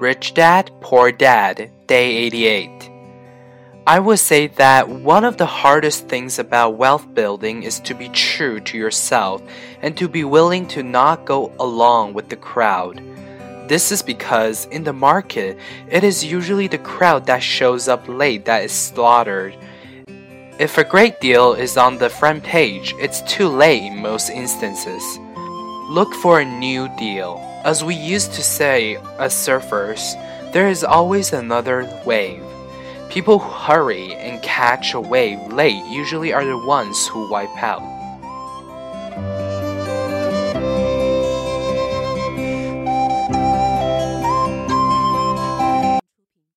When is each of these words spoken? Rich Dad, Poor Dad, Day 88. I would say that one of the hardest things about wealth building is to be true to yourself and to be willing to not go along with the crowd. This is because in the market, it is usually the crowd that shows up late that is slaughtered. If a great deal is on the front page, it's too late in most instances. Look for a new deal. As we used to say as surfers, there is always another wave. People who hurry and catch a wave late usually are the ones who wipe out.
Rich 0.00 0.32
Dad, 0.32 0.70
Poor 0.80 1.12
Dad, 1.12 1.70
Day 1.86 2.16
88. 2.16 2.90
I 3.86 4.00
would 4.00 4.18
say 4.18 4.46
that 4.46 4.88
one 4.88 5.26
of 5.26 5.36
the 5.36 5.44
hardest 5.44 6.08
things 6.08 6.38
about 6.38 6.78
wealth 6.78 7.12
building 7.12 7.64
is 7.64 7.80
to 7.80 7.92
be 7.92 8.08
true 8.08 8.60
to 8.60 8.78
yourself 8.78 9.42
and 9.82 9.94
to 9.98 10.08
be 10.08 10.24
willing 10.24 10.66
to 10.68 10.82
not 10.82 11.26
go 11.26 11.52
along 11.60 12.14
with 12.14 12.30
the 12.30 12.36
crowd. 12.36 13.02
This 13.68 13.92
is 13.92 14.00
because 14.00 14.64
in 14.72 14.84
the 14.84 14.94
market, 14.94 15.58
it 15.90 16.02
is 16.02 16.24
usually 16.24 16.66
the 16.66 16.78
crowd 16.78 17.26
that 17.26 17.42
shows 17.42 17.86
up 17.86 18.08
late 18.08 18.46
that 18.46 18.64
is 18.64 18.72
slaughtered. 18.72 19.54
If 20.58 20.78
a 20.78 20.84
great 20.84 21.20
deal 21.20 21.52
is 21.52 21.76
on 21.76 21.98
the 21.98 22.08
front 22.08 22.42
page, 22.42 22.94
it's 22.98 23.20
too 23.30 23.48
late 23.48 23.82
in 23.82 23.98
most 23.98 24.30
instances. 24.30 25.02
Look 25.90 26.14
for 26.14 26.38
a 26.38 26.44
new 26.44 26.88
deal. 26.96 27.40
As 27.64 27.82
we 27.82 27.96
used 27.96 28.32
to 28.34 28.44
say 28.44 28.94
as 29.18 29.34
surfers, 29.34 30.14
there 30.52 30.68
is 30.68 30.84
always 30.84 31.32
another 31.32 31.90
wave. 32.06 32.44
People 33.08 33.40
who 33.40 33.50
hurry 33.50 34.14
and 34.14 34.40
catch 34.40 34.94
a 34.94 35.00
wave 35.00 35.52
late 35.52 35.84
usually 35.86 36.32
are 36.32 36.44
the 36.44 36.64
ones 36.64 37.08
who 37.08 37.28
wipe 37.28 37.60
out. 37.60 37.82